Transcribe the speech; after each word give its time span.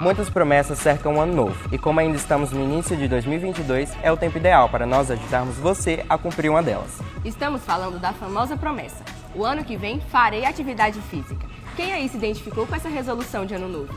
Muitas 0.00 0.30
promessas 0.30 0.78
cercam 0.78 1.16
o 1.16 1.20
ano 1.20 1.34
novo, 1.34 1.68
e 1.72 1.78
como 1.78 2.00
ainda 2.00 2.16
estamos 2.16 2.50
no 2.52 2.62
início 2.62 2.96
de 2.96 3.08
2022, 3.08 3.92
é 4.02 4.12
o 4.12 4.16
tempo 4.16 4.38
ideal 4.38 4.68
para 4.68 4.86
nós 4.86 5.10
ajudarmos 5.10 5.56
você 5.56 6.04
a 6.08 6.16
cumprir 6.16 6.50
uma 6.50 6.62
delas. 6.62 7.00
Estamos 7.24 7.62
falando 7.62 7.98
da 7.98 8.12
famosa 8.12 8.56
promessa: 8.56 9.04
o 9.34 9.44
ano 9.44 9.64
que 9.64 9.76
vem 9.76 10.00
farei 10.00 10.44
atividade 10.44 11.00
física. 11.02 11.46
Quem 11.76 11.92
aí 11.92 12.08
se 12.08 12.16
identificou 12.16 12.66
com 12.66 12.76
essa 12.76 12.88
resolução 12.88 13.44
de 13.44 13.54
ano 13.54 13.68
novo? 13.68 13.92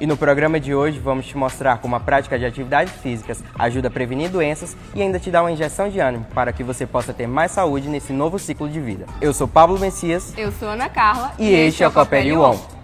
E 0.00 0.06
no 0.06 0.16
programa 0.16 0.58
de 0.58 0.74
hoje 0.74 0.98
vamos 0.98 1.26
te 1.26 1.36
mostrar 1.36 1.78
como 1.78 1.94
a 1.94 2.00
prática 2.00 2.38
de 2.38 2.44
atividades 2.44 2.92
físicas 2.94 3.42
ajuda 3.56 3.88
a 3.88 3.90
prevenir 3.90 4.30
doenças 4.30 4.76
e 4.94 5.02
ainda 5.02 5.20
te 5.20 5.30
dá 5.30 5.40
uma 5.40 5.52
injeção 5.52 5.88
de 5.88 6.00
ânimo 6.00 6.26
para 6.34 6.52
que 6.52 6.64
você 6.64 6.84
possa 6.84 7.12
ter 7.12 7.28
mais 7.28 7.52
saúde 7.52 7.88
nesse 7.88 8.12
novo 8.12 8.38
ciclo 8.38 8.68
de 8.68 8.80
vida. 8.80 9.06
Eu 9.20 9.32
sou 9.32 9.46
Pablo 9.46 9.78
Messias. 9.78 10.34
Eu 10.36 10.50
sou 10.52 10.68
Ana 10.68 10.88
Carla. 10.88 11.32
E, 11.38 11.44
e 11.44 11.54
este 11.54 11.82
é 11.84 11.88
o 11.88 11.92
Copel 11.92 12.40
On. 12.40 12.74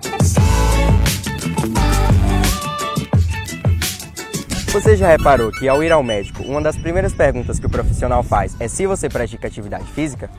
Você 4.73 4.97
já 4.97 5.09
reparou 5.09 5.51
que 5.51 5.69
ao 5.69 5.83
ir 5.83 5.91
ao 5.91 6.01
médico, 6.01 6.45
uma 6.45 6.63
das 6.63 6.77
primeiras 6.77 7.13
perguntas 7.13 7.59
que 7.59 7.67
o 7.67 7.69
profissional 7.69 8.23
faz 8.23 8.55
é 8.61 8.69
se 8.69 8.87
você 8.87 9.09
pratica 9.09 9.49
atividade 9.49 9.85
física? 9.87 10.31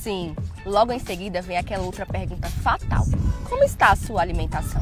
Sim. 0.00 0.36
Logo 0.64 0.92
em 0.92 1.00
seguida 1.00 1.42
vem 1.42 1.58
aquela 1.58 1.82
outra 1.82 2.06
pergunta 2.06 2.48
fatal: 2.62 3.04
Como 3.48 3.64
está 3.64 3.90
a 3.90 3.96
sua 3.96 4.22
alimentação? 4.22 4.80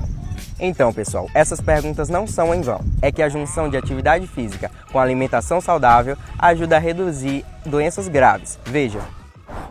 Então, 0.60 0.92
pessoal, 0.92 1.26
essas 1.32 1.58
perguntas 1.58 2.10
não 2.10 2.26
são 2.26 2.54
em 2.54 2.60
vão. 2.60 2.80
É 3.00 3.10
que 3.10 3.22
a 3.22 3.30
junção 3.30 3.70
de 3.70 3.78
atividade 3.78 4.26
física 4.26 4.70
com 4.92 4.98
alimentação 4.98 5.58
saudável 5.58 6.14
ajuda 6.38 6.76
a 6.76 6.78
reduzir 6.78 7.46
doenças 7.64 8.08
graves. 8.08 8.58
Veja, 8.66 9.00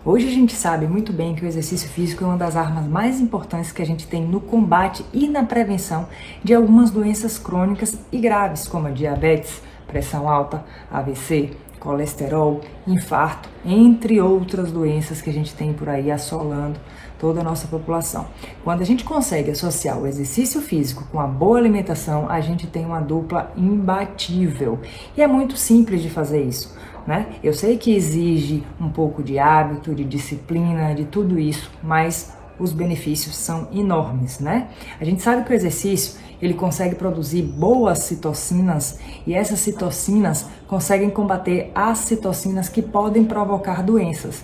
Hoje 0.07 0.25
a 0.25 0.31
gente 0.31 0.55
sabe 0.55 0.87
muito 0.87 1.11
bem 1.11 1.35
que 1.35 1.43
o 1.43 1.47
exercício 1.49 1.89
físico 1.89 2.23
é 2.23 2.27
uma 2.27 2.37
das 2.37 2.55
armas 2.55 2.87
mais 2.87 3.19
importantes 3.19 3.73
que 3.73 3.81
a 3.81 3.85
gente 3.85 4.07
tem 4.07 4.25
no 4.25 4.39
combate 4.39 5.03
e 5.11 5.27
na 5.27 5.43
prevenção 5.43 6.07
de 6.41 6.53
algumas 6.53 6.89
doenças 6.89 7.37
crônicas 7.37 7.99
e 8.09 8.17
graves, 8.17 8.69
como 8.69 8.87
a 8.87 8.89
diabetes, 8.89 9.61
pressão 9.85 10.29
alta, 10.29 10.63
AVC, 10.89 11.51
colesterol, 11.77 12.61
infarto, 12.87 13.49
entre 13.65 14.21
outras 14.21 14.71
doenças 14.71 15.21
que 15.21 15.29
a 15.29 15.33
gente 15.33 15.53
tem 15.53 15.73
por 15.73 15.89
aí 15.89 16.09
assolando 16.09 16.79
toda 17.19 17.41
a 17.41 17.43
nossa 17.43 17.67
população. 17.67 18.27
Quando 18.63 18.81
a 18.81 18.85
gente 18.85 19.03
consegue 19.03 19.51
associar 19.51 19.99
o 19.99 20.07
exercício 20.07 20.61
físico 20.61 21.05
com 21.11 21.19
a 21.19 21.27
boa 21.27 21.57
alimentação, 21.57 22.29
a 22.29 22.39
gente 22.39 22.65
tem 22.65 22.85
uma 22.85 23.01
dupla 23.01 23.51
imbatível. 23.57 24.79
E 25.17 25.21
é 25.21 25.27
muito 25.27 25.57
simples 25.57 26.01
de 26.01 26.09
fazer 26.09 26.43
isso 26.43 26.77
né? 27.07 27.27
Eu 27.41 27.53
sei 27.53 27.77
que 27.77 27.95
exige 27.95 28.63
um 28.79 28.89
pouco 28.89 29.23
de 29.23 29.39
hábito, 29.39 29.95
de 29.95 30.03
disciplina, 30.03 30.93
de 30.93 31.05
tudo 31.05 31.39
isso, 31.39 31.71
mas 31.81 32.35
os 32.59 32.73
benefícios 32.73 33.35
são 33.35 33.69
enormes, 33.71 34.39
né? 34.39 34.67
A 34.99 35.05
gente 35.05 35.21
sabe 35.21 35.45
que 35.45 35.51
o 35.51 35.55
exercício 35.55 36.19
ele 36.41 36.53
consegue 36.53 36.95
produzir 36.95 37.43
boas 37.43 37.99
citocinas 37.99 38.99
e 39.25 39.33
essas 39.33 39.59
citocinas 39.59 40.47
conseguem 40.67 41.09
combater 41.09 41.71
as 41.73 41.99
citocinas 41.99 42.67
que 42.67 42.81
podem 42.81 43.23
provocar 43.23 43.81
doenças. 43.81 44.43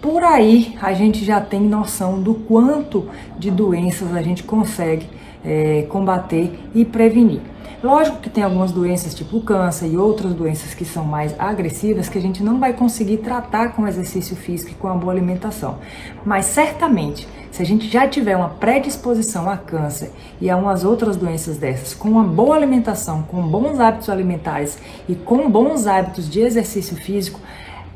Por 0.00 0.22
aí 0.22 0.78
a 0.80 0.92
gente 0.92 1.24
já 1.24 1.40
tem 1.40 1.60
noção 1.60 2.22
do 2.22 2.34
quanto 2.34 3.08
de 3.38 3.50
doenças 3.50 4.14
a 4.14 4.22
gente 4.22 4.42
consegue 4.44 5.06
é, 5.44 5.82
combater 5.88 6.58
e 6.74 6.84
prevenir. 6.84 7.40
Lógico 7.82 8.18
que 8.18 8.28
tem 8.28 8.44
algumas 8.44 8.72
doenças 8.72 9.14
tipo 9.14 9.40
câncer 9.40 9.86
e 9.86 9.96
outras 9.96 10.34
doenças 10.34 10.74
que 10.74 10.84
são 10.84 11.02
mais 11.02 11.34
agressivas 11.38 12.10
que 12.10 12.18
a 12.18 12.20
gente 12.20 12.42
não 12.42 12.60
vai 12.60 12.74
conseguir 12.74 13.18
tratar 13.18 13.72
com 13.72 13.88
exercício 13.88 14.36
físico 14.36 14.72
e 14.72 14.74
com 14.74 14.86
a 14.86 14.94
boa 14.94 15.10
alimentação. 15.10 15.78
Mas 16.22 16.44
certamente, 16.44 17.26
se 17.50 17.62
a 17.62 17.64
gente 17.64 17.88
já 17.88 18.06
tiver 18.06 18.36
uma 18.36 18.50
predisposição 18.50 19.48
a 19.48 19.56
câncer 19.56 20.12
e 20.42 20.50
a 20.50 20.58
umas 20.58 20.84
outras 20.84 21.16
doenças 21.16 21.56
dessas, 21.56 21.94
com 21.94 22.10
uma 22.10 22.22
boa 22.22 22.54
alimentação, 22.54 23.22
com 23.22 23.40
bons 23.40 23.80
hábitos 23.80 24.10
alimentares 24.10 24.76
e 25.08 25.14
com 25.14 25.50
bons 25.50 25.86
hábitos 25.86 26.28
de 26.28 26.40
exercício 26.40 26.96
físico, 26.96 27.40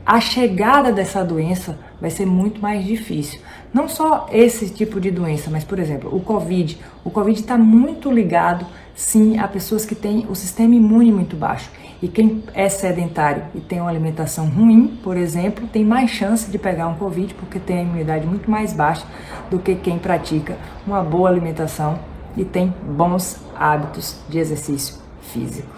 a 0.07 0.19
chegada 0.19 0.93
dessa 0.93 1.23
doença 1.23 1.79
vai 2.01 2.11
ser 2.11 2.25
muito 2.25 2.61
mais 2.61 2.85
difícil. 2.85 3.41
Não 3.73 3.89
só 3.89 4.29
esse 4.33 4.71
tipo 4.71 4.99
de 4.99 5.11
doença, 5.11 5.51
mas 5.51 5.65
por 5.65 5.79
exemplo, 5.79 6.15
o 6.15 6.21
Covid. 6.21 6.79
O 7.05 7.11
Covid 7.11 7.39
está 7.39 7.59
muito 7.59 8.11
ligado 8.11 8.67
sim 8.95 9.39
a 9.39 9.49
pessoas 9.49 9.85
que 9.85 9.95
têm 9.95 10.27
o 10.29 10.35
sistema 10.35 10.75
imune 10.75 11.13
muito 11.13 11.37
baixo. 11.37 11.71
E 12.03 12.09
quem 12.09 12.45
é 12.53 12.69
sedentário 12.69 13.45
e 13.55 13.61
tem 13.61 13.81
uma 13.81 13.89
alimentação 13.89 14.49
ruim, 14.49 14.99
por 15.03 15.17
exemplo, 15.17 15.67
tem 15.67 15.85
mais 15.85 16.11
chance 16.11 16.51
de 16.51 16.59
pegar 16.59 16.87
um 16.89 16.97
Covid 16.97 17.33
porque 17.35 17.59
tem 17.59 17.79
a 17.79 17.83
imunidade 17.83 18.27
muito 18.27 18.51
mais 18.51 18.73
baixa 18.73 19.07
do 19.51 19.59
que 19.59 19.75
quem 19.75 19.99
pratica 19.99 20.57
uma 20.87 21.03
boa 21.03 21.31
alimentação 21.31 21.99
e 22.37 22.45
tem 22.45 22.75
bons 22.83 23.41
hábitos 23.57 24.19
de 24.29 24.39
exercício 24.39 24.97
físico. 25.23 25.75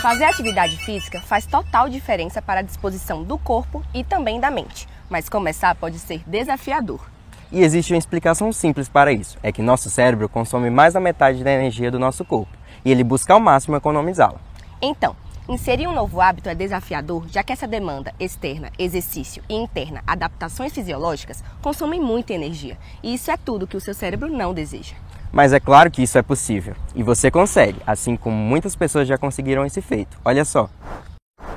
Fazer 0.00 0.24
atividade 0.24 0.76
física 0.78 1.20
faz 1.20 1.44
total 1.44 1.88
diferença 1.88 2.40
para 2.40 2.60
a 2.60 2.62
disposição 2.62 3.22
do 3.22 3.36
corpo 3.36 3.82
e 3.94 4.02
também 4.02 4.40
da 4.40 4.50
mente, 4.50 4.88
mas 5.10 5.28
começar 5.28 5.74
pode 5.74 5.98
ser 5.98 6.22
desafiador. 6.26 7.19
E 7.52 7.62
existe 7.62 7.92
uma 7.92 7.98
explicação 7.98 8.52
simples 8.52 8.88
para 8.88 9.12
isso: 9.12 9.36
é 9.42 9.50
que 9.50 9.60
nosso 9.62 9.90
cérebro 9.90 10.28
consome 10.28 10.70
mais 10.70 10.94
da 10.94 11.00
metade 11.00 11.42
da 11.42 11.52
energia 11.52 11.90
do 11.90 11.98
nosso 11.98 12.24
corpo 12.24 12.52
e 12.84 12.90
ele 12.90 13.02
busca 13.02 13.34
ao 13.34 13.40
máximo 13.40 13.76
economizá-la. 13.76 14.40
Então, 14.80 15.16
inserir 15.48 15.86
um 15.86 15.92
novo 15.92 16.20
hábito 16.20 16.48
é 16.48 16.54
desafiador, 16.54 17.26
já 17.28 17.42
que 17.42 17.52
essa 17.52 17.66
demanda 17.66 18.14
externa, 18.18 18.70
exercício 18.78 19.42
e 19.48 19.54
interna, 19.54 20.02
adaptações 20.06 20.72
fisiológicas, 20.72 21.42
consomem 21.60 22.00
muita 22.00 22.32
energia. 22.32 22.78
E 23.02 23.14
isso 23.14 23.30
é 23.30 23.36
tudo 23.36 23.66
que 23.66 23.76
o 23.76 23.80
seu 23.80 23.94
cérebro 23.94 24.28
não 24.28 24.54
deseja. 24.54 24.94
Mas 25.32 25.52
é 25.52 25.60
claro 25.60 25.90
que 25.90 26.02
isso 26.02 26.18
é 26.18 26.22
possível. 26.22 26.74
E 26.94 27.02
você 27.02 27.30
consegue, 27.30 27.80
assim 27.86 28.16
como 28.16 28.36
muitas 28.36 28.74
pessoas 28.74 29.06
já 29.06 29.18
conseguiram 29.18 29.64
esse 29.64 29.80
feito. 29.80 30.18
Olha 30.24 30.44
só 30.44 30.68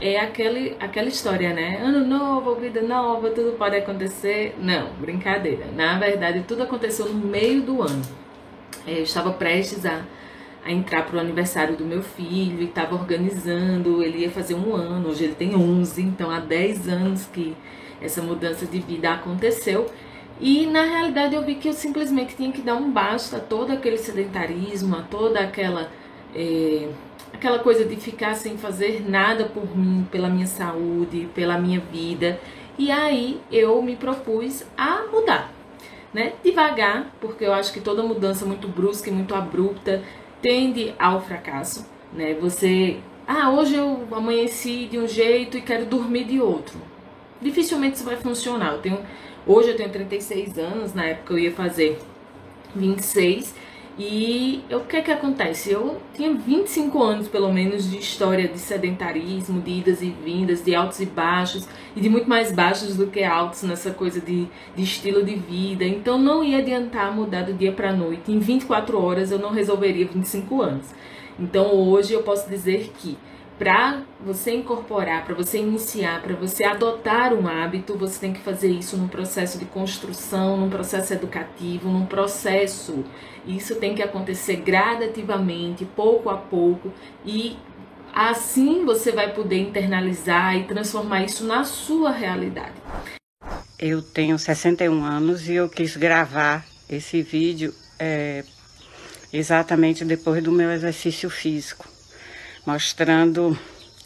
é 0.02 0.20
aquele, 0.20 0.76
aquela 0.80 1.08
história, 1.08 1.54
né? 1.54 1.80
Ano 1.82 2.06
novo, 2.06 2.56
vida 2.56 2.82
nova, 2.82 3.30
tudo 3.30 3.58
pode 3.58 3.76
acontecer. 3.76 4.56
Não, 4.60 4.94
brincadeira. 4.94 5.66
Na 5.76 5.98
verdade, 5.98 6.44
tudo 6.48 6.64
aconteceu 6.64 7.08
no 7.08 7.14
meio 7.14 7.62
do 7.62 7.82
ano. 7.82 8.02
É, 8.88 9.00
eu 9.00 9.04
estava 9.04 9.32
prestes 9.32 9.86
a, 9.86 10.02
a 10.66 10.72
entrar 10.72 11.06
para 11.06 11.18
o 11.18 11.20
aniversário 11.20 11.76
do 11.76 11.86
meu 11.86 12.02
filho 12.02 12.62
e 12.62 12.66
estava 12.66 12.96
organizando. 12.96 14.04
Ele 14.04 14.20
ia 14.20 14.32
fazer 14.32 14.56
um 14.56 14.76
ano, 14.76 15.10
hoje 15.10 15.26
ele 15.26 15.36
tem 15.36 15.56
11, 15.56 16.02
então 16.02 16.30
há 16.30 16.40
10 16.40 16.88
anos 16.90 17.26
que 17.26 17.56
essa 18.02 18.22
mudança 18.22 18.66
de 18.66 18.80
vida 18.80 19.12
aconteceu. 19.12 19.90
E 20.40 20.66
na 20.66 20.84
realidade 20.84 21.36
eu 21.36 21.44
vi 21.44 21.56
que 21.56 21.70
eu 21.70 21.74
simplesmente 21.74 22.36
tinha 22.36 22.52
que 22.52 22.62
dar 22.62 22.76
um 22.76 22.92
basta 22.92 23.38
a 23.38 23.40
todo 23.40 23.72
aquele 23.72 23.98
sedentarismo, 23.98 24.96
a 24.96 25.02
toda 25.02 25.40
aquela. 25.40 25.90
É, 26.36 26.90
aquela 27.34 27.60
coisa 27.60 27.84
de 27.84 27.96
ficar 27.96 28.36
sem 28.36 28.58
fazer 28.58 29.04
nada 29.10 29.46
por 29.46 29.76
mim, 29.76 30.08
pela 30.12 30.30
minha 30.30 30.48
saúde, 30.48 31.28
pela 31.34 31.58
minha 31.58 31.80
vida. 31.80 32.40
E 32.78 32.92
aí 32.92 33.42
eu 33.52 33.82
me 33.82 33.96
propus 33.96 34.64
a 34.78 35.04
mudar, 35.12 35.52
né? 36.14 36.34
Devagar, 36.44 37.12
porque 37.20 37.44
eu 37.46 37.54
acho 37.54 37.74
que 37.74 37.82
toda 37.82 38.04
mudança 38.04 38.46
muito 38.46 38.68
brusca 38.68 39.10
e 39.10 39.14
muito 39.14 39.36
abrupta 39.36 40.02
tende 40.42 40.94
ao 40.98 41.22
fracasso, 41.22 41.86
né? 42.14 42.36
Você, 42.36 42.98
ah, 43.28 43.50
hoje 43.52 43.76
eu 43.76 44.08
amanheci 44.12 44.88
de 44.90 44.98
um 44.98 45.08
jeito 45.08 45.58
e 45.58 45.62
quero 45.62 45.86
dormir 45.86 46.26
de 46.26 46.40
outro. 46.40 46.78
Dificilmente 47.42 47.98
isso 47.98 48.06
vai 48.06 48.16
funcionar. 48.16 48.74
Eu 48.74 48.80
tenho, 48.80 49.00
hoje 49.46 49.70
eu 49.70 49.76
tenho 49.76 49.90
36 49.90 50.58
anos, 50.58 50.94
na 50.94 51.06
época 51.06 51.34
eu 51.34 51.40
ia 51.40 51.52
fazer 51.52 52.00
26 52.76 53.54
e 53.98 54.64
o 54.72 54.80
que 54.82 54.98
é 54.98 55.02
que 55.02 55.12
acontece? 55.12 55.72
Eu 55.72 56.02
tinha 56.16 56.34
25 56.34 57.04
anos, 57.04 57.28
pelo 57.28 57.54
menos, 57.54 57.90
de 57.92 57.98
história 57.98 58.48
de 58.48 58.58
sedentarismo, 58.58 59.62
de 59.62 59.72
idas 59.72 60.02
e 60.02 60.10
vindas, 60.10 60.64
de 60.64 60.74
altos 60.74 61.00
e 61.00 61.06
baixos, 61.06 61.68
e 61.96 62.02
de 62.02 62.10
muito 62.10 62.28
mais 62.28 62.52
baixos 62.52 62.96
do 62.96 63.06
que 63.08 63.24
altos 63.24 63.62
nessa 63.64 63.92
coisa 63.92 64.20
de, 64.20 64.48
de 64.76 64.84
estilo 64.84 65.24
de 65.24 65.36
vida. 65.36 65.86
Então 65.86 66.18
não 66.18 66.44
ia 66.44 66.58
adiantar 66.58 67.14
mudar 67.14 67.44
do 67.44 67.54
dia 67.54 67.72
para 67.72 67.94
noite. 67.94 68.32
Em 68.32 68.40
24 68.40 69.00
horas 69.00 69.30
eu 69.30 69.38
não 69.38 69.52
resolveria 69.52 70.08
25 70.08 70.62
anos. 70.62 70.88
Então 71.40 71.76
hoje 71.76 72.14
eu 72.14 72.24
posso 72.24 72.50
dizer 72.50 72.92
que 72.98 73.16
para 73.58 74.02
você 74.20 74.52
incorporar, 74.52 75.26
para 75.26 75.36
você 75.36 75.60
iniciar, 75.60 76.22
para 76.22 76.36
você 76.36 76.64
adotar 76.64 77.34
um 77.34 77.48
hábito, 77.48 77.98
você 77.98 78.20
tem 78.20 78.34
que 78.34 78.42
fazer 78.42 78.70
isso 78.70 78.98
num 78.98 79.08
processo 79.08 79.58
de 79.60 79.66
construção, 79.66 80.58
num 80.58 80.70
processo 80.70 81.14
educativo, 81.14 81.90
num 81.90 82.06
processo. 82.06 83.04
Isso 83.46 83.76
tem 83.76 83.94
que 83.94 84.02
acontecer 84.02 84.58
gradativamente, 84.58 85.86
pouco 85.86 86.30
a 86.30 86.38
pouco, 86.38 86.92
e 87.26 87.58
assim 88.14 88.86
você 88.86 89.12
vai 89.12 89.34
poder 89.34 89.60
internalizar 89.60 90.58
e 90.58 90.64
transformar 90.64 91.24
isso 91.24 91.46
na 91.46 91.64
sua 91.64 92.12
realidade. 92.12 92.74
Eu 93.78 94.02
tenho 94.02 94.40
61 94.40 95.04
anos 95.04 95.48
e 95.48 95.56
eu 95.56 95.70
quis 95.70 95.96
gravar 95.98 96.66
esse 96.90 97.22
vídeo 97.22 97.74
é, 98.00 98.44
exatamente 99.32 100.06
depois 100.06 100.42
do 100.42 100.52
meu 100.52 100.72
exercício 100.72 101.30
físico 101.30 101.93
mostrando 102.66 103.58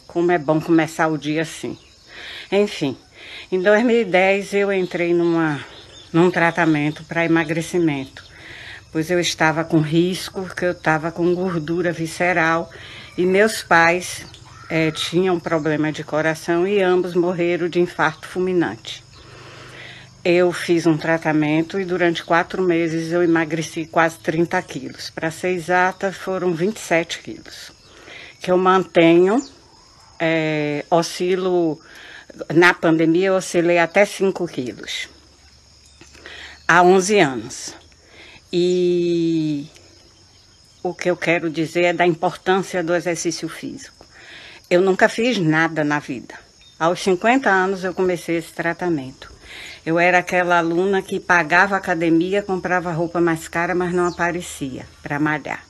como 0.06 0.32
é 0.32 0.38
bom 0.38 0.60
começar 0.60 1.08
o 1.08 1.18
dia 1.18 1.42
assim. 1.42 1.78
Enfim, 2.50 2.96
em 3.52 3.60
2010 3.60 4.54
eu 4.54 4.72
entrei 4.72 5.14
numa, 5.14 5.60
num 6.12 6.30
tratamento 6.30 7.04
para 7.04 7.24
emagrecimento, 7.24 8.24
pois 8.90 9.10
eu 9.10 9.20
estava 9.20 9.64
com 9.64 9.80
risco, 9.80 10.48
que 10.54 10.64
eu 10.64 10.72
estava 10.72 11.12
com 11.12 11.34
gordura 11.34 11.92
visceral 11.92 12.70
e 13.16 13.24
meus 13.24 13.62
pais 13.62 14.26
é, 14.68 14.90
tinham 14.90 15.38
problema 15.38 15.90
de 15.90 16.04
coração 16.04 16.66
e 16.66 16.82
ambos 16.82 17.14
morreram 17.14 17.68
de 17.68 17.80
infarto 17.80 18.26
fulminante. 18.26 19.04
Eu 20.24 20.52
fiz 20.52 20.86
um 20.86 20.96
tratamento 20.96 21.80
e 21.80 21.84
durante 21.84 22.24
quatro 22.24 22.60
meses 22.62 23.12
eu 23.12 23.22
emagreci 23.22 23.86
quase 23.86 24.18
30 24.18 24.60
quilos. 24.62 25.10
Para 25.10 25.30
ser 25.30 25.50
exata, 25.50 26.12
foram 26.12 26.52
27 26.52 27.20
quilos. 27.20 27.77
Que 28.40 28.50
eu 28.50 28.58
mantenho, 28.58 29.42
é, 30.18 30.84
oscilo, 30.90 31.80
na 32.54 32.74
pandemia 32.74 33.28
eu 33.28 33.34
oscilei 33.34 33.78
até 33.78 34.04
5 34.04 34.46
quilos. 34.48 35.08
Há 36.66 36.82
11 36.82 37.18
anos. 37.18 37.74
E 38.52 39.66
o 40.82 40.94
que 40.94 41.10
eu 41.10 41.16
quero 41.16 41.50
dizer 41.50 41.84
é 41.84 41.92
da 41.92 42.06
importância 42.06 42.82
do 42.82 42.94
exercício 42.94 43.48
físico. 43.48 44.06
Eu 44.70 44.80
nunca 44.80 45.08
fiz 45.08 45.38
nada 45.38 45.82
na 45.82 45.98
vida. 45.98 46.34
Aos 46.78 47.00
50 47.00 47.50
anos 47.50 47.84
eu 47.84 47.92
comecei 47.92 48.36
esse 48.36 48.52
tratamento. 48.52 49.32
Eu 49.84 49.98
era 49.98 50.18
aquela 50.18 50.58
aluna 50.58 51.02
que 51.02 51.18
pagava 51.18 51.76
academia, 51.76 52.42
comprava 52.42 52.92
roupa 52.92 53.20
mais 53.20 53.48
cara, 53.48 53.74
mas 53.74 53.92
não 53.92 54.06
aparecia 54.06 54.86
para 55.02 55.18
malhar. 55.18 55.64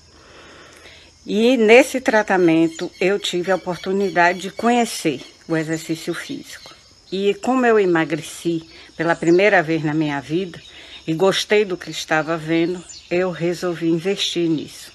E 1.31 1.59
nesse 1.59 2.01
tratamento 2.01 2.91
eu 2.99 3.19
tive 3.19 3.53
a 3.53 3.57
oportunidade 3.57 4.39
de 4.41 4.51
conhecer 4.51 5.21
o 5.47 5.55
exercício 5.55 6.15
físico. 6.15 6.75
E 7.13 7.35
como 7.35 7.67
eu 7.67 7.79
emagreci 7.79 8.67
pela 8.97 9.15
primeira 9.15 9.63
vez 9.63 9.85
na 9.85 9.93
minha 9.93 10.19
vida 10.23 10.59
e 11.07 11.13
gostei 11.13 11.67
do 11.67 11.77
que 11.77 11.91
estava 11.91 12.39
vendo, 12.39 12.83
eu 13.11 13.31
resolvi 13.31 13.91
investir 13.91 14.49
nisso. 14.49 14.91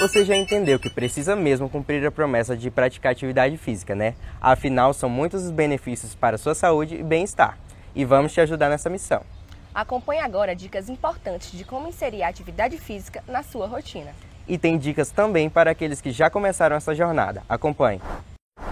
Você 0.00 0.24
já 0.24 0.36
entendeu 0.36 0.80
que 0.80 0.90
precisa 0.90 1.36
mesmo 1.36 1.68
cumprir 1.68 2.04
a 2.04 2.10
promessa 2.10 2.56
de 2.56 2.72
praticar 2.72 3.12
atividade 3.12 3.56
física, 3.56 3.94
né? 3.94 4.16
Afinal, 4.40 4.92
são 4.92 5.08
muitos 5.08 5.44
os 5.44 5.52
benefícios 5.52 6.12
para 6.12 6.36
sua 6.36 6.56
saúde 6.56 6.96
e 6.96 7.04
bem-estar. 7.04 7.56
E 7.94 8.04
vamos 8.04 8.32
te 8.32 8.40
ajudar 8.40 8.68
nessa 8.68 8.90
missão. 8.90 9.22
Acompanhe 9.74 10.20
agora 10.20 10.54
dicas 10.54 10.90
importantes 10.90 11.50
de 11.52 11.64
como 11.64 11.88
inserir 11.88 12.22
a 12.22 12.28
atividade 12.28 12.76
física 12.76 13.24
na 13.26 13.42
sua 13.42 13.66
rotina. 13.66 14.10
E 14.46 14.58
tem 14.58 14.76
dicas 14.76 15.10
também 15.10 15.48
para 15.48 15.70
aqueles 15.70 16.00
que 16.00 16.10
já 16.10 16.28
começaram 16.28 16.76
essa 16.76 16.94
jornada. 16.94 17.42
Acompanhe. 17.48 18.00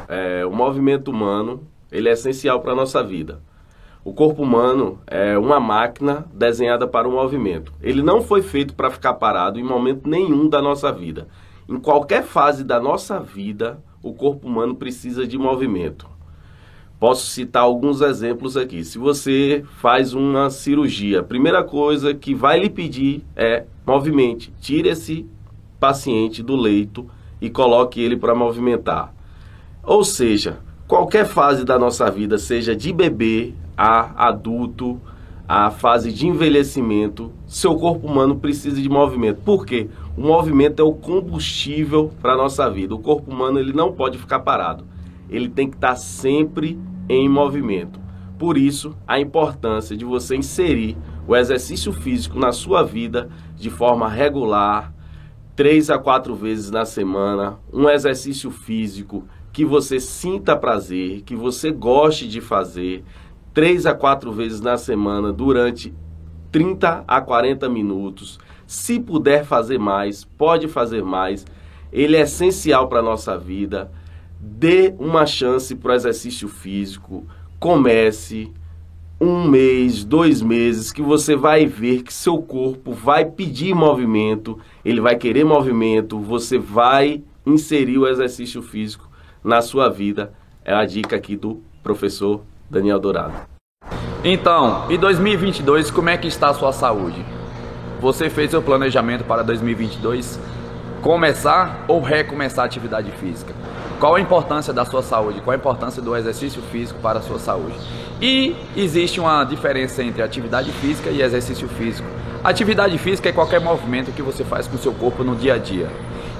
É, 0.06 0.44
o 0.44 0.50
movimento 0.50 1.10
humano 1.10 1.66
ele 1.90 2.08
é 2.08 2.12
essencial 2.12 2.60
para 2.60 2.72
a 2.72 2.76
nossa 2.76 3.02
vida. 3.02 3.40
O 4.04 4.12
corpo 4.12 4.42
humano 4.42 5.00
é 5.06 5.38
uma 5.38 5.58
máquina 5.58 6.26
desenhada 6.32 6.86
para 6.86 7.08
o 7.08 7.12
movimento. 7.12 7.72
Ele 7.80 8.02
não 8.02 8.22
foi 8.22 8.42
feito 8.42 8.74
para 8.74 8.90
ficar 8.90 9.14
parado 9.14 9.58
em 9.58 9.64
momento 9.64 10.08
nenhum 10.08 10.48
da 10.48 10.60
nossa 10.60 10.92
vida. 10.92 11.28
Em 11.68 11.78
qualquer 11.78 12.24
fase 12.24 12.62
da 12.62 12.78
nossa 12.78 13.20
vida, 13.20 13.82
o 14.02 14.12
corpo 14.12 14.46
humano 14.46 14.74
precisa 14.74 15.26
de 15.26 15.38
movimento. 15.38 16.08
Posso 17.00 17.28
citar 17.28 17.62
alguns 17.62 18.02
exemplos 18.02 18.58
aqui. 18.58 18.84
Se 18.84 18.98
você 18.98 19.64
faz 19.78 20.12
uma 20.12 20.50
cirurgia, 20.50 21.20
a 21.20 21.24
primeira 21.24 21.64
coisa 21.64 22.12
que 22.12 22.34
vai 22.34 22.60
lhe 22.60 22.68
pedir 22.68 23.24
é 23.34 23.64
movimente. 23.86 24.52
Tire 24.60 24.90
esse 24.90 25.26
paciente 25.80 26.42
do 26.42 26.54
leito 26.54 27.06
e 27.40 27.48
coloque 27.48 28.02
ele 28.02 28.18
para 28.18 28.34
movimentar. 28.34 29.14
Ou 29.82 30.04
seja, 30.04 30.58
qualquer 30.86 31.24
fase 31.24 31.64
da 31.64 31.78
nossa 31.78 32.10
vida, 32.10 32.36
seja 32.36 32.76
de 32.76 32.92
bebê 32.92 33.54
a 33.74 34.26
adulto, 34.28 35.00
a 35.48 35.70
fase 35.70 36.12
de 36.12 36.26
envelhecimento, 36.26 37.32
seu 37.46 37.76
corpo 37.76 38.06
humano 38.06 38.36
precisa 38.36 38.78
de 38.78 38.90
movimento. 38.90 39.40
Por 39.42 39.64
quê? 39.64 39.88
O 40.18 40.20
movimento 40.20 40.80
é 40.80 40.84
o 40.84 40.92
combustível 40.92 42.12
para 42.20 42.34
a 42.34 42.36
nossa 42.36 42.68
vida. 42.68 42.94
O 42.94 42.98
corpo 42.98 43.30
humano 43.30 43.58
ele 43.58 43.72
não 43.72 43.90
pode 43.90 44.18
ficar 44.18 44.40
parado. 44.40 44.84
Ele 45.30 45.48
tem 45.48 45.68
que 45.68 45.76
estar 45.76 45.96
sempre 45.96 46.78
em 47.08 47.28
movimento. 47.28 48.00
Por 48.38 48.56
isso, 48.56 48.96
a 49.06 49.20
importância 49.20 49.96
de 49.96 50.04
você 50.04 50.36
inserir 50.36 50.96
o 51.26 51.36
exercício 51.36 51.92
físico 51.92 52.38
na 52.38 52.52
sua 52.52 52.82
vida 52.82 53.28
de 53.54 53.70
forma 53.70 54.08
regular, 54.08 54.92
três 55.54 55.90
a 55.90 55.98
quatro 55.98 56.34
vezes 56.34 56.70
na 56.70 56.84
semana, 56.84 57.58
um 57.72 57.88
exercício 57.88 58.50
físico 58.50 59.26
que 59.52 59.64
você 59.64 60.00
sinta 60.00 60.56
prazer, 60.56 61.22
que 61.22 61.36
você 61.36 61.70
goste 61.70 62.26
de 62.26 62.40
fazer, 62.40 63.04
três 63.52 63.84
a 63.84 63.94
quatro 63.94 64.32
vezes 64.32 64.60
na 64.60 64.78
semana 64.78 65.32
durante 65.32 65.92
30 66.50 67.04
a 67.06 67.20
40 67.20 67.68
minutos. 67.68 68.38
Se 68.66 68.98
puder 68.98 69.44
fazer 69.44 69.78
mais, 69.78 70.24
pode 70.24 70.68
fazer 70.68 71.02
mais. 71.02 71.44
Ele 71.92 72.16
é 72.16 72.20
essencial 72.20 72.88
para 72.88 73.00
a 73.00 73.02
nossa 73.02 73.36
vida. 73.36 73.90
Dê 74.40 74.94
uma 74.98 75.26
chance 75.26 75.74
para 75.74 75.92
o 75.92 75.94
exercício 75.94 76.48
físico. 76.48 77.26
Comece 77.58 78.50
um 79.20 79.46
mês, 79.46 80.02
dois 80.02 80.40
meses, 80.40 80.90
que 80.90 81.02
você 81.02 81.36
vai 81.36 81.66
ver 81.66 82.02
que 82.02 82.12
seu 82.12 82.40
corpo 82.40 82.92
vai 82.92 83.26
pedir 83.26 83.74
movimento, 83.74 84.58
ele 84.82 85.00
vai 85.00 85.14
querer 85.14 85.44
movimento, 85.44 86.18
você 86.18 86.58
vai 86.58 87.22
inserir 87.44 87.98
o 87.98 88.08
exercício 88.08 88.62
físico 88.62 89.10
na 89.44 89.60
sua 89.60 89.90
vida. 89.90 90.32
É 90.64 90.72
a 90.72 90.86
dica 90.86 91.16
aqui 91.16 91.36
do 91.36 91.62
professor 91.82 92.40
Daniel 92.70 92.98
Dourado. 92.98 93.34
Então, 94.24 94.90
em 94.90 94.98
2022, 94.98 95.90
como 95.90 96.08
é 96.08 96.16
que 96.16 96.28
está 96.28 96.48
a 96.48 96.54
sua 96.54 96.72
saúde? 96.72 97.22
Você 98.00 98.30
fez 98.30 98.50
seu 98.50 98.62
planejamento 98.62 99.24
para 99.24 99.42
2022? 99.42 100.40
Começar 101.02 101.84
ou 101.88 102.00
recomeçar 102.00 102.64
a 102.64 102.66
atividade 102.66 103.10
física? 103.12 103.54
Qual 104.00 104.14
a 104.14 104.20
importância 104.20 104.72
da 104.72 104.82
sua 104.86 105.02
saúde? 105.02 105.42
Qual 105.42 105.52
a 105.52 105.56
importância 105.56 106.00
do 106.00 106.16
exercício 106.16 106.62
físico 106.72 106.98
para 107.00 107.18
a 107.18 107.22
sua 107.22 107.38
saúde? 107.38 107.74
E 108.18 108.56
existe 108.74 109.20
uma 109.20 109.44
diferença 109.44 110.02
entre 110.02 110.22
atividade 110.22 110.72
física 110.72 111.10
e 111.10 111.20
exercício 111.20 111.68
físico. 111.68 112.08
Atividade 112.42 112.96
física 112.96 113.28
é 113.28 113.32
qualquer 113.32 113.60
movimento 113.60 114.10
que 114.10 114.22
você 114.22 114.42
faz 114.42 114.66
com 114.66 114.76
o 114.76 114.78
seu 114.78 114.94
corpo 114.94 115.22
no 115.22 115.36
dia 115.36 115.52
a 115.52 115.58
dia. 115.58 115.86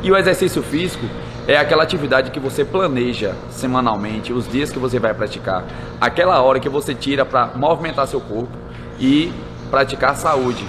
E 0.03 0.11
o 0.11 0.17
exercício 0.17 0.63
físico 0.63 1.05
é 1.47 1.59
aquela 1.59 1.83
atividade 1.83 2.31
que 2.31 2.41
você 2.41 2.65
planeja 2.65 3.35
semanalmente, 3.51 4.33
os 4.33 4.51
dias 4.51 4.73
que 4.73 4.79
você 4.79 4.99
vai 4.99 5.13
praticar, 5.13 5.63
aquela 6.01 6.41
hora 6.41 6.59
que 6.59 6.69
você 6.71 6.95
tira 6.95 7.27
para 7.27 7.49
movimentar 7.55 8.07
seu 8.07 8.23
corpo 8.23 8.57
e 8.99 9.31
praticar 9.71 10.17
saúde, 10.17 10.65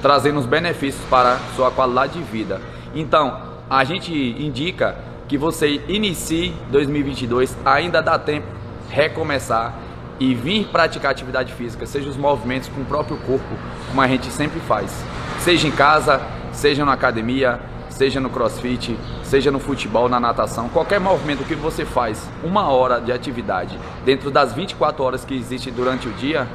trazendo 0.00 0.38
os 0.38 0.46
benefícios 0.46 1.04
para 1.10 1.40
sua 1.56 1.72
qualidade 1.72 2.12
de 2.12 2.22
vida. 2.22 2.60
Então, 2.94 3.36
a 3.68 3.82
gente 3.82 4.12
indica 4.14 4.94
que 5.28 5.36
você 5.36 5.82
inicie 5.88 6.54
2022, 6.70 7.56
ainda 7.64 8.00
dá 8.00 8.18
tempo 8.18 8.46
recomeçar 8.88 9.74
e 10.18 10.34
vir 10.34 10.66
praticar 10.68 11.10
atividade 11.10 11.52
física, 11.52 11.84
seja 11.86 12.08
os 12.08 12.16
movimentos 12.16 12.68
com 12.68 12.80
o 12.80 12.84
próprio 12.84 13.16
corpo, 13.18 13.54
como 13.88 14.00
a 14.00 14.08
gente 14.08 14.26
sempre 14.30 14.60
faz, 14.60 15.04
seja 15.40 15.68
em 15.68 15.70
casa, 15.70 16.20
seja 16.52 16.84
na 16.84 16.92
academia, 16.92 17.60
seja 17.90 18.20
no 18.20 18.30
crossfit, 18.30 18.96
seja 19.22 19.50
no 19.50 19.58
futebol, 19.58 20.08
na 20.08 20.20
natação, 20.20 20.68
qualquer 20.68 21.00
movimento 21.00 21.44
que 21.44 21.54
você 21.54 21.84
faz, 21.84 22.28
uma 22.42 22.68
hora 22.68 23.00
de 23.00 23.12
atividade 23.12 23.78
dentro 24.04 24.30
das 24.30 24.54
24 24.54 25.02
horas 25.02 25.24
que 25.24 25.34
existe 25.34 25.70
durante 25.70 26.08
o 26.08 26.12
dia, 26.12 26.46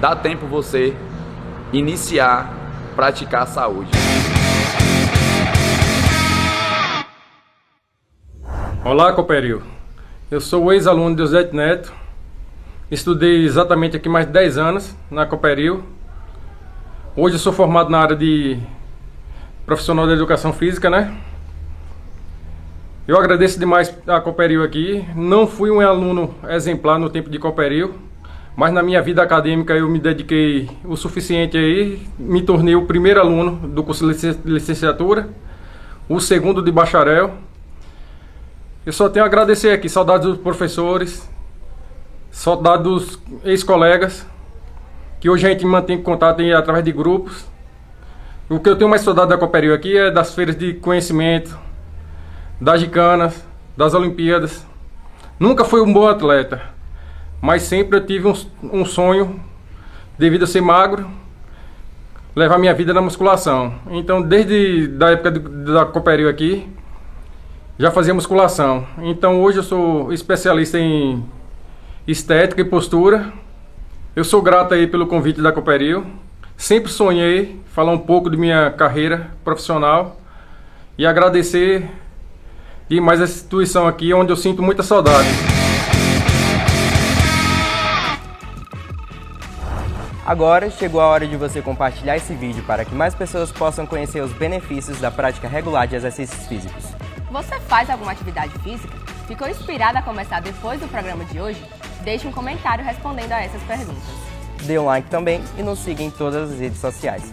dá 0.00 0.16
tempo 0.16 0.46
você 0.46 0.96
iniciar, 1.72 2.52
praticar 2.96 3.42
a 3.42 3.46
saúde. 3.46 3.90
Olá, 8.82 9.12
Cooperil. 9.12 9.60
Eu 10.30 10.40
sou 10.40 10.64
o 10.64 10.72
ex-aluno 10.72 11.14
de 11.14 11.20
José 11.20 11.46
Neto. 11.52 11.92
Estudei 12.90 13.44
exatamente 13.44 13.94
aqui 13.94 14.08
mais 14.08 14.24
de 14.24 14.32
10 14.32 14.56
anos 14.56 14.96
na 15.10 15.26
Cooperil. 15.26 15.84
Hoje 17.14 17.34
eu 17.34 17.38
sou 17.38 17.52
formado 17.52 17.90
na 17.90 17.98
área 17.98 18.16
de 18.16 18.58
profissional 19.66 20.06
da 20.06 20.14
educação 20.14 20.50
física, 20.54 20.88
né? 20.88 21.14
Eu 23.06 23.18
agradeço 23.18 23.58
demais 23.58 23.94
a 24.06 24.18
Cooperil 24.18 24.62
aqui. 24.64 25.04
Não 25.14 25.46
fui 25.46 25.70
um 25.70 25.80
aluno 25.80 26.34
exemplar 26.48 26.98
no 26.98 27.10
tempo 27.10 27.28
de 27.28 27.38
Cooperil, 27.38 27.94
mas 28.56 28.72
na 28.72 28.82
minha 28.82 29.02
vida 29.02 29.22
acadêmica 29.22 29.74
eu 29.74 29.90
me 29.90 29.98
dediquei 29.98 30.70
o 30.86 30.96
suficiente 30.96 31.58
aí, 31.58 32.00
me 32.18 32.40
tornei 32.40 32.74
o 32.76 32.86
primeiro 32.86 33.20
aluno 33.20 33.68
do 33.68 33.84
curso 33.84 34.10
de 34.10 34.38
licenciatura, 34.46 35.28
o 36.08 36.18
segundo 36.18 36.62
de 36.62 36.72
bacharel. 36.72 37.49
Eu 38.90 38.92
só 38.92 39.08
tenho 39.08 39.24
a 39.24 39.28
agradecer 39.28 39.70
aqui, 39.70 39.88
saudades 39.88 40.26
dos 40.26 40.38
professores, 40.38 41.30
saudades 42.28 42.82
dos 42.82 43.22
ex-colegas, 43.44 44.26
que 45.20 45.30
hoje 45.30 45.46
a 45.46 45.50
gente 45.50 45.64
mantém 45.64 46.02
contato 46.02 46.42
através 46.52 46.84
de 46.84 46.90
grupos. 46.90 47.46
O 48.48 48.58
que 48.58 48.68
eu 48.68 48.74
tenho 48.74 48.90
mais 48.90 49.02
saudade 49.02 49.28
da 49.28 49.38
Cooperil 49.38 49.72
aqui 49.72 49.96
é 49.96 50.10
das 50.10 50.34
feiras 50.34 50.56
de 50.56 50.74
conhecimento, 50.74 51.56
das 52.60 52.80
gicanas, 52.80 53.44
das 53.76 53.94
Olimpíadas. 53.94 54.66
Nunca 55.38 55.64
fui 55.64 55.80
um 55.80 55.92
bom 55.92 56.08
atleta, 56.08 56.60
mas 57.40 57.62
sempre 57.62 57.96
eu 57.96 58.04
tive 58.04 58.26
um, 58.26 58.34
um 58.60 58.84
sonho, 58.84 59.40
devido 60.18 60.42
a 60.42 60.48
ser 60.48 60.62
magro, 60.62 61.08
levar 62.34 62.58
minha 62.58 62.74
vida 62.74 62.92
na 62.92 63.00
musculação. 63.00 63.72
Então, 63.88 64.20
desde 64.20 64.88
da 64.88 65.12
época 65.12 65.30
do, 65.30 65.74
da 65.74 65.86
Cooperil 65.86 66.28
aqui, 66.28 66.68
já 67.80 67.90
fazia 67.90 68.12
musculação. 68.12 68.86
Então, 68.98 69.40
hoje 69.40 69.56
eu 69.56 69.62
sou 69.62 70.12
especialista 70.12 70.78
em 70.78 71.24
estética 72.06 72.60
e 72.60 72.64
postura. 72.64 73.32
Eu 74.14 74.22
sou 74.22 74.42
grato 74.42 74.74
aí 74.74 74.86
pelo 74.86 75.06
convite 75.06 75.40
da 75.40 75.50
Cooperil. 75.50 76.04
Sempre 76.58 76.92
sonhei 76.92 77.58
falar 77.72 77.92
um 77.92 77.98
pouco 77.98 78.28
de 78.28 78.36
minha 78.36 78.70
carreira 78.70 79.30
profissional 79.42 80.20
e 80.98 81.06
agradecer 81.06 81.88
demais 82.86 83.18
essa 83.18 83.32
instituição 83.32 83.88
aqui, 83.88 84.12
onde 84.12 84.30
eu 84.30 84.36
sinto 84.36 84.62
muita 84.62 84.82
saudade. 84.82 85.28
Agora 90.26 90.68
chegou 90.68 91.00
a 91.00 91.06
hora 91.06 91.26
de 91.26 91.34
você 91.34 91.62
compartilhar 91.62 92.18
esse 92.18 92.34
vídeo 92.34 92.62
para 92.66 92.84
que 92.84 92.94
mais 92.94 93.14
pessoas 93.14 93.50
possam 93.50 93.86
conhecer 93.86 94.20
os 94.20 94.32
benefícios 94.34 95.00
da 95.00 95.10
prática 95.10 95.48
regular 95.48 95.88
de 95.88 95.96
exercícios 95.96 96.46
físicos. 96.46 96.99
Você 97.30 97.60
faz 97.60 97.88
alguma 97.88 98.10
atividade 98.10 98.52
física? 98.58 98.92
Ficou 99.28 99.48
inspirado 99.48 99.96
a 99.96 100.02
começar 100.02 100.40
depois 100.40 100.80
do 100.80 100.88
programa 100.88 101.24
de 101.24 101.40
hoje? 101.40 101.64
Deixe 102.02 102.26
um 102.26 102.32
comentário 102.32 102.84
respondendo 102.84 103.30
a 103.32 103.40
essas 103.40 103.62
perguntas. 103.62 104.02
Dê 104.64 104.76
um 104.78 104.86
like 104.86 105.08
também 105.08 105.40
e 105.56 105.62
nos 105.62 105.78
siga 105.78 106.02
em 106.02 106.10
todas 106.10 106.50
as 106.50 106.58
redes 106.58 106.80
sociais. 106.80 107.32